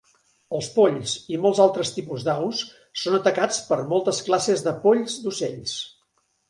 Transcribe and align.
Els 0.59 0.69
polls 0.77 1.13
i 1.33 1.37
molts 1.43 1.61
altres 1.67 1.91
tipus 1.97 2.25
d'aus 2.29 2.63
són 3.03 3.19
atacats 3.21 3.63
per 3.69 3.81
moltes 3.95 4.27
classes 4.31 4.69
de 4.71 4.79
polls 4.89 5.25
d'ocells. 5.29 5.81